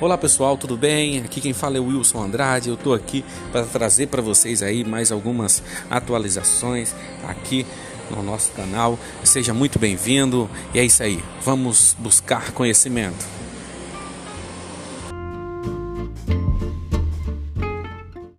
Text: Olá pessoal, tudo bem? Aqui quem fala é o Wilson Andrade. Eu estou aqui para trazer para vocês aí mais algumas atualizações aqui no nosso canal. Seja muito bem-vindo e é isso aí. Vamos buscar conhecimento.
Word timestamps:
Olá 0.00 0.18
pessoal, 0.18 0.56
tudo 0.56 0.76
bem? 0.76 1.18
Aqui 1.20 1.40
quem 1.40 1.52
fala 1.52 1.76
é 1.76 1.80
o 1.80 1.86
Wilson 1.86 2.24
Andrade. 2.24 2.68
Eu 2.68 2.74
estou 2.74 2.92
aqui 2.92 3.24
para 3.52 3.64
trazer 3.64 4.08
para 4.08 4.20
vocês 4.20 4.60
aí 4.60 4.82
mais 4.82 5.12
algumas 5.12 5.62
atualizações 5.88 6.92
aqui 7.28 7.64
no 8.10 8.20
nosso 8.20 8.50
canal. 8.52 8.98
Seja 9.22 9.54
muito 9.54 9.78
bem-vindo 9.78 10.50
e 10.74 10.80
é 10.80 10.84
isso 10.84 11.00
aí. 11.00 11.22
Vamos 11.42 11.94
buscar 11.96 12.50
conhecimento. 12.50 13.24